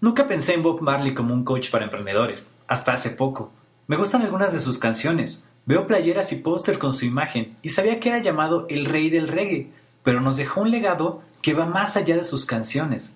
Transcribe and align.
Nunca 0.00 0.28
pensé 0.28 0.54
en 0.54 0.62
Bob 0.62 0.80
Marley 0.80 1.12
como 1.12 1.34
un 1.34 1.44
coach 1.44 1.70
para 1.70 1.84
emprendedores, 1.84 2.56
hasta 2.68 2.92
hace 2.92 3.10
poco. 3.10 3.50
Me 3.88 3.96
gustan 3.96 4.22
algunas 4.22 4.52
de 4.52 4.60
sus 4.60 4.78
canciones, 4.78 5.44
veo 5.66 5.88
playeras 5.88 6.30
y 6.32 6.36
póster 6.36 6.78
con 6.78 6.92
su 6.92 7.04
imagen 7.04 7.56
y 7.62 7.70
sabía 7.70 7.98
que 7.98 8.10
era 8.10 8.18
llamado 8.18 8.66
el 8.68 8.84
rey 8.84 9.10
del 9.10 9.26
reggae, 9.26 9.70
pero 10.04 10.20
nos 10.20 10.36
dejó 10.36 10.60
un 10.60 10.70
legado 10.70 11.22
que 11.42 11.54
va 11.54 11.66
más 11.66 11.96
allá 11.96 12.16
de 12.16 12.24
sus 12.24 12.46
canciones. 12.46 13.14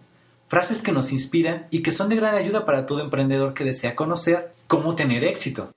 Frases 0.48 0.82
que 0.82 0.92
nos 0.92 1.12
inspiran 1.12 1.66
y 1.70 1.82
que 1.82 1.92
son 1.92 2.08
de 2.08 2.16
gran 2.16 2.34
ayuda 2.34 2.64
para 2.64 2.84
todo 2.84 3.00
emprendedor 3.00 3.54
que 3.54 3.64
desea 3.64 3.94
conocer 3.94 4.52
cómo 4.66 4.96
tener 4.96 5.24
éxito. 5.24 5.70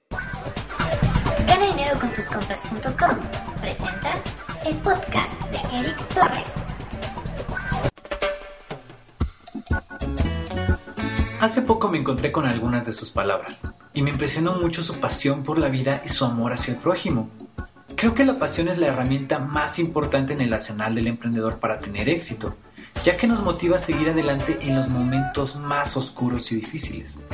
Gana. 2.98 3.20
Presenta 3.62 4.14
el 4.66 4.76
podcast 4.78 5.42
de 5.52 5.78
Eric 5.78 6.08
Torres. 6.14 6.65
Hace 11.46 11.62
poco 11.62 11.90
me 11.90 12.00
encontré 12.00 12.32
con 12.32 12.48
algunas 12.48 12.88
de 12.88 12.92
sus 12.92 13.12
palabras 13.12 13.72
y 13.94 14.02
me 14.02 14.10
impresionó 14.10 14.54
mucho 14.54 14.82
su 14.82 15.00
pasión 15.00 15.44
por 15.44 15.60
la 15.60 15.70
vida 15.70 16.02
y 16.04 16.10
su 16.10 16.26
amor 16.26 16.52
hacia 16.54 16.74
el 16.74 16.80
prójimo. 16.80 17.30
Creo 17.96 18.16
que 18.16 18.26
la 18.26 18.38
pasión 18.38 18.68
es 18.68 18.80
la 18.80 18.88
herramienta 18.88 19.38
más 19.38 19.78
importante 19.78 20.34
en 20.34 20.42
el 20.42 20.52
arsenal 20.52 20.96
del 20.96 21.06
emprendedor 21.06 21.60
para 21.60 21.78
tener 21.78 22.10
éxito, 22.10 22.58
ya 23.04 23.16
que 23.16 23.28
nos 23.28 23.44
motiva 23.44 23.76
a 23.76 23.80
seguir 23.80 24.10
adelante 24.10 24.58
en 24.62 24.76
los 24.76 24.90
momentos 24.90 25.58
más 25.58 25.96
oscuros 25.96 26.52
y 26.52 26.56
difíciles. 26.56 27.26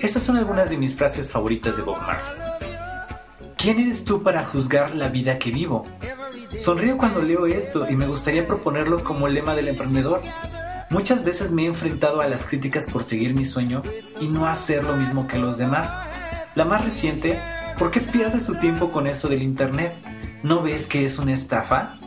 Estas 0.00 0.22
son 0.22 0.36
algunas 0.36 0.70
de 0.70 0.76
mis 0.76 0.94
frases 0.94 1.32
favoritas 1.32 1.76
de 1.76 1.82
Bob 1.82 2.00
Marley. 2.02 2.40
¿Quién 3.56 3.80
eres 3.80 4.04
tú 4.04 4.22
para 4.22 4.44
juzgar 4.44 4.94
la 4.94 5.08
vida 5.08 5.40
que 5.40 5.50
vivo? 5.50 5.82
Sonrío 6.56 6.96
cuando 6.96 7.20
leo 7.20 7.46
esto 7.46 7.90
y 7.90 7.96
me 7.96 8.06
gustaría 8.06 8.46
proponerlo 8.46 9.02
como 9.02 9.26
lema 9.26 9.56
del 9.56 9.66
emprendedor. 9.66 10.22
Muchas 10.94 11.24
veces 11.24 11.50
me 11.50 11.64
he 11.64 11.66
enfrentado 11.66 12.20
a 12.20 12.28
las 12.28 12.46
críticas 12.46 12.86
por 12.86 13.02
seguir 13.02 13.34
mi 13.34 13.44
sueño 13.44 13.82
y 14.20 14.28
no 14.28 14.46
hacer 14.46 14.84
lo 14.84 14.94
mismo 14.94 15.26
que 15.26 15.40
los 15.40 15.58
demás. 15.58 15.98
La 16.54 16.64
más 16.64 16.84
reciente, 16.84 17.36
¿por 17.76 17.90
qué 17.90 17.98
pierdes 17.98 18.44
tu 18.44 18.54
tiempo 18.54 18.92
con 18.92 19.08
eso 19.08 19.26
del 19.26 19.42
Internet? 19.42 19.96
¿No 20.44 20.62
ves 20.62 20.86
que 20.86 21.04
es 21.04 21.18
una 21.18 21.32
estafa? 21.32 21.98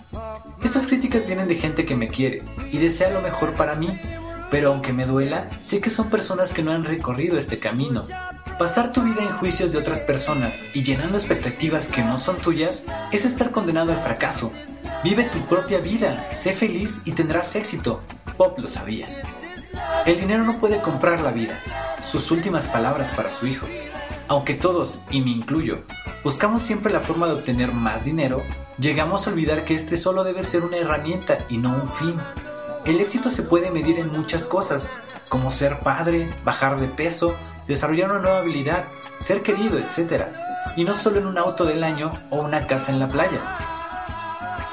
Estas 0.63 0.87
críticas 0.87 1.27
vienen 1.27 1.49
de 1.49 1.55
gente 1.55 1.85
que 1.85 1.97
me 1.97 2.07
quiere 2.07 2.41
y 2.71 2.77
desea 2.77 3.11
lo 3.11 3.21
mejor 3.21 3.55
para 3.55 3.75
mí, 3.75 3.89
pero 4.49 4.71
aunque 4.71 4.93
me 4.93 5.05
duela, 5.05 5.49
sé 5.59 5.81
que 5.81 5.89
son 5.89 6.09
personas 6.09 6.53
que 6.53 6.63
no 6.63 6.71
han 6.71 6.85
recorrido 6.85 7.37
este 7.37 7.59
camino. 7.59 8.03
Pasar 8.57 8.93
tu 8.93 9.03
vida 9.03 9.21
en 9.21 9.35
juicios 9.35 9.73
de 9.73 9.79
otras 9.79 9.99
personas 9.99 10.63
y 10.73 10.83
llenando 10.83 11.17
expectativas 11.17 11.89
que 11.89 12.05
no 12.05 12.17
son 12.17 12.37
tuyas 12.37 12.85
es 13.11 13.25
estar 13.25 13.51
condenado 13.51 13.91
al 13.91 14.01
fracaso. 14.01 14.49
Vive 15.03 15.25
tu 15.25 15.45
propia 15.45 15.79
vida, 15.79 16.29
sé 16.31 16.53
feliz 16.53 17.01
y 17.03 17.11
tendrás 17.11 17.53
éxito. 17.57 18.01
Bob 18.37 18.59
lo 18.59 18.67
sabía. 18.67 19.07
El 20.05 20.19
dinero 20.19 20.43
no 20.43 20.59
puede 20.59 20.79
comprar 20.79 21.21
la 21.21 21.31
vida. 21.31 21.61
Sus 22.03 22.31
últimas 22.31 22.67
palabras 22.67 23.09
para 23.09 23.31
su 23.31 23.47
hijo. 23.47 23.67
Aunque 24.27 24.53
todos, 24.53 25.01
y 25.09 25.21
me 25.21 25.31
incluyo, 25.31 25.79
buscamos 26.23 26.61
siempre 26.61 26.91
la 26.91 26.99
forma 26.99 27.27
de 27.27 27.33
obtener 27.33 27.71
más 27.71 28.05
dinero, 28.05 28.43
llegamos 28.77 29.25
a 29.25 29.31
olvidar 29.31 29.65
que 29.65 29.73
este 29.73 29.97
solo 29.97 30.23
debe 30.23 30.43
ser 30.43 30.63
una 30.63 30.77
herramienta 30.77 31.37
y 31.49 31.57
no 31.57 31.71
un 31.71 31.89
fin. 31.89 32.15
El 32.85 32.99
éxito 32.99 33.29
se 33.29 33.43
puede 33.43 33.71
medir 33.71 33.99
en 33.99 34.11
muchas 34.11 34.45
cosas, 34.45 34.91
como 35.29 35.51
ser 35.51 35.79
padre, 35.79 36.27
bajar 36.43 36.79
de 36.79 36.87
peso, 36.87 37.35
desarrollar 37.67 38.11
una 38.11 38.21
nueva 38.21 38.39
habilidad, 38.39 38.85
ser 39.17 39.41
querido, 39.43 39.77
etc. 39.77 40.25
Y 40.75 40.83
no 40.83 40.93
solo 40.93 41.19
en 41.19 41.27
un 41.27 41.37
auto 41.37 41.65
del 41.65 41.83
año 41.83 42.09
o 42.29 42.43
una 42.43 42.67
casa 42.67 42.91
en 42.91 42.99
la 42.99 43.07
playa. 43.07 43.41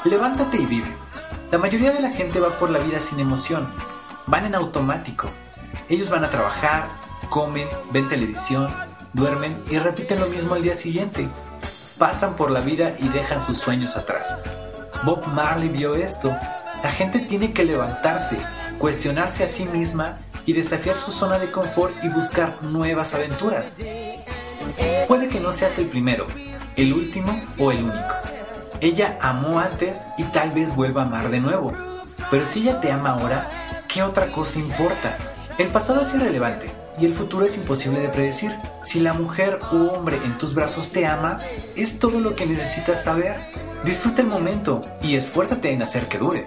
Levántate 0.05 0.59
y 0.59 0.67
vive. 0.67 1.04
La 1.51 1.59
mayoría 1.59 1.93
de 1.93 2.01
la 2.01 2.11
gente 2.11 2.41
va 2.41 2.59
por 2.59 2.71
la 2.71 2.79
vida 2.79 2.99
sin 3.01 3.21
emoción, 3.21 3.69
van 4.27 4.47
en 4.47 4.55
automático. 4.55 5.29
Ellos 5.89 6.11
van 6.11 6.25
a 6.25 6.31
trabajar, 6.31 6.89
comen, 7.31 7.69
ven 7.93 8.09
televisión, 8.09 8.67
duermen 9.13 9.57
y 9.71 9.79
repiten 9.79 10.21
lo 10.21 10.27
mismo 10.27 10.55
al 10.55 10.63
día 10.63 10.75
siguiente. 10.75 11.29
Pasan 11.99 12.35
por 12.35 12.51
la 12.51 12.61
vida 12.61 12.97
y 12.99 13.09
dejan 13.09 13.41
sus 13.41 13.59
sueños 13.59 13.97
atrás. 13.97 14.41
Bob 15.05 15.27
Marley 15.29 15.69
vio 15.69 15.95
esto. 15.95 16.37
La 16.83 16.91
gente 16.91 17.21
tiene 17.21 17.53
que 17.53 17.65
levantarse, 17.65 18.39
cuestionarse 18.79 19.45
a 19.45 19.49
sí 19.49 19.67
misma 19.67 20.15
y 20.47 20.53
desafiar 20.53 20.97
su 20.97 21.11
zona 21.11 21.39
de 21.39 21.51
confort 21.51 21.95
y 22.03 22.09
buscar 22.09 22.63
nuevas 22.63 23.15
aventuras. 23.15 23.79
Puede 25.07 25.29
que 25.29 25.41
no 25.41 25.53
seas 25.53 25.79
el 25.79 25.87
primero, 25.87 26.27
el 26.77 26.93
último 26.93 27.39
o 27.59 27.71
el 27.71 27.85
único. 27.85 28.34
Ella 28.81 29.19
amó 29.21 29.59
antes 29.59 30.05
y 30.19 30.25
tal 30.25 30.51
vez 30.51 30.75
vuelva 30.77 31.03
a 31.03 31.07
amar 31.07 31.31
de 31.31 31.41
nuevo. 31.41 31.73
Pero 32.31 32.45
si 32.45 32.61
ella 32.61 32.81
te 32.81 32.91
ama 32.91 33.11
ahora, 33.11 33.49
¿qué 33.89 34.03
otra 34.03 34.27
cosa 34.27 34.59
importa? 34.59 35.19
El 35.59 35.69
pasado 35.69 36.01
es 36.03 36.15
irrelevante 36.15 36.67
y 36.99 37.07
el 37.07 37.15
futuro 37.15 37.45
es 37.45 37.57
imposible 37.57 38.01
de 38.01 38.09
predecir. 38.09 38.57
Si 38.83 39.01
la 39.01 39.13
mujer 39.13 39.59
u 39.73 39.89
hombre 39.89 40.19
en 40.25 40.37
tus 40.39 40.55
brazos 40.55 40.91
te 40.91 41.07
ama, 41.07 41.39
es 41.77 41.99
todo 41.99 42.21
lo 42.21 42.35
que 42.35 42.47
necesitas 42.47 43.05
saber. 43.05 43.37
Disfruta 43.85 44.23
el 44.23 44.29
momento 44.29 44.81
y 45.03 45.17
esfuérzate 45.17 45.71
en 45.71 45.83
hacer 45.83 46.09
que 46.09 46.19
dure. 46.19 46.47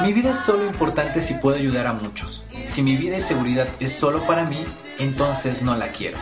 Mi 0.00 0.12
vida 0.12 0.30
es 0.30 0.38
solo 0.38 0.66
importante 0.66 1.20
si 1.20 1.34
puedo 1.34 1.56
ayudar 1.56 1.86
a 1.86 1.92
muchos. 1.92 2.46
Si 2.66 2.82
mi 2.82 2.96
vida 2.96 3.16
y 3.16 3.20
seguridad 3.20 3.68
es 3.78 3.92
solo 3.92 4.26
para 4.26 4.44
mí, 4.46 4.64
entonces 4.98 5.62
no 5.62 5.76
la 5.76 5.88
quiero. 5.88 6.18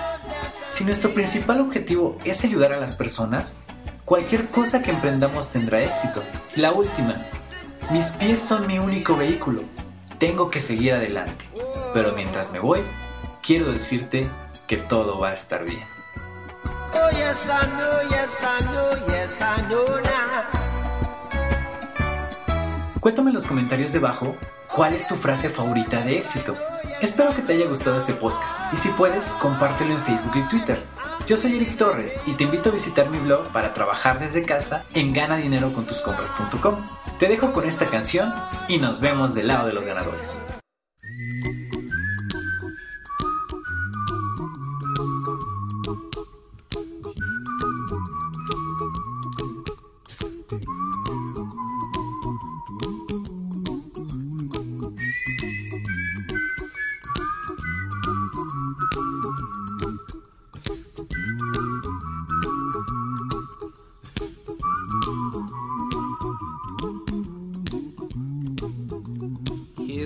Si 0.68 0.84
nuestro 0.84 1.12
principal 1.14 1.60
objetivo 1.60 2.16
es 2.24 2.44
ayudar 2.44 2.72
a 2.72 2.80
las 2.80 2.94
personas, 2.94 3.58
cualquier 4.10 4.48
cosa 4.48 4.82
que 4.82 4.90
emprendamos 4.90 5.50
tendrá 5.50 5.82
éxito. 5.82 6.20
La 6.56 6.72
última, 6.72 7.24
mis 7.92 8.06
pies 8.06 8.40
son 8.40 8.66
mi 8.66 8.80
único 8.80 9.16
vehículo. 9.16 9.62
Tengo 10.18 10.50
que 10.50 10.60
seguir 10.60 10.94
adelante. 10.94 11.48
Pero 11.94 12.10
mientras 12.16 12.50
me 12.50 12.58
voy, 12.58 12.82
quiero 13.40 13.70
decirte 13.70 14.28
que 14.66 14.78
todo 14.78 15.20
va 15.20 15.28
a 15.28 15.34
estar 15.34 15.64
bien. 15.64 15.84
Oh, 16.92 17.08
yes, 17.10 17.46
I 17.46 17.66
know, 17.68 18.00
yes, 18.10 18.42
I 18.42 18.64
know, 18.64 18.96
yes, 19.06 19.40
I 19.40 19.62
know 19.68 19.86
now. 20.00 20.42
Cuéntame 22.98 23.30
en 23.30 23.34
los 23.34 23.46
comentarios 23.46 23.92
debajo 23.92 24.36
cuál 24.74 24.94
es 24.94 25.06
tu 25.06 25.14
frase 25.14 25.50
favorita 25.50 26.00
de 26.00 26.18
éxito. 26.18 26.56
Espero 27.00 27.32
que 27.32 27.42
te 27.42 27.52
haya 27.52 27.66
gustado 27.66 27.98
este 27.98 28.14
podcast 28.14 28.72
y 28.72 28.76
si 28.76 28.88
puedes, 28.88 29.26
compártelo 29.34 29.94
en 29.94 30.00
Facebook 30.00 30.34
y 30.34 30.42
Twitter. 30.48 30.99
Yo 31.26 31.36
soy 31.36 31.56
Eric 31.56 31.76
Torres 31.76 32.20
y 32.26 32.32
te 32.32 32.44
invito 32.44 32.70
a 32.70 32.72
visitar 32.72 33.08
mi 33.08 33.18
blog 33.18 33.48
para 33.48 33.72
trabajar 33.72 34.18
desde 34.18 34.42
casa 34.42 34.84
en 34.94 35.12
ganadinerocontuscompras.com. 35.12 36.86
Te 37.18 37.28
dejo 37.28 37.52
con 37.52 37.66
esta 37.66 37.86
canción 37.86 38.32
y 38.68 38.78
nos 38.78 39.00
vemos 39.00 39.34
del 39.34 39.48
lado 39.48 39.66
de 39.66 39.72
los 39.72 39.86
ganadores. 39.86 40.40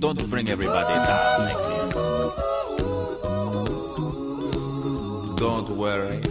Don't 0.00 0.30
bring 0.30 0.48
everybody 0.48 0.94
down 0.94 1.44
like 1.44 1.58
this. 1.68 1.94
Don't 5.36 5.68
worry. 5.76 6.22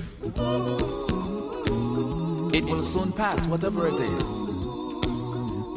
It 2.52 2.66
will 2.66 2.82
soon 2.82 3.12
pass, 3.12 3.46
whatever 3.46 3.88
it 3.88 3.94
is. 3.94 4.24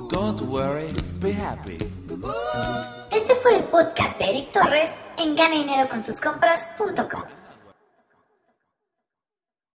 Don't 0.09 0.41
worry, 0.49 0.91
be 1.21 1.33
happy. 1.33 1.79
Este 3.11 3.35
fue 3.43 3.57
el 3.57 3.65
podcast 3.65 4.19
de 4.19 4.25
Eric 4.25 4.53
Torres 4.53 4.91
en 5.19 5.37
ganadinerocontuscompras.com. 5.37 7.42